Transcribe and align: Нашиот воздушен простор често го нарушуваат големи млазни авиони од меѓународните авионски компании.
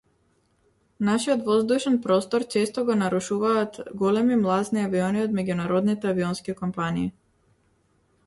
Нашиот 1.07 1.41
воздушен 1.49 1.99
простор 2.05 2.45
често 2.55 2.85
го 2.87 2.95
нарушуваат 3.01 3.77
големи 4.03 4.37
млазни 4.45 4.81
авиони 4.85 5.21
од 5.27 5.35
меѓународните 5.41 6.09
авионски 6.13 6.57
компании. 6.63 7.13